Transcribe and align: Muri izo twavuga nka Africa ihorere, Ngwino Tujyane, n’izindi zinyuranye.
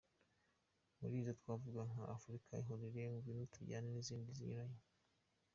Muri 0.99 1.13
izo 1.21 1.31
twavuga 1.39 1.79
nka 1.89 2.03
Africa 2.15 2.49
ihorere, 2.61 3.01
Ngwino 3.13 3.43
Tujyane, 3.53 3.87
n’izindi 3.91 4.29
zinyuranye. 4.37 4.81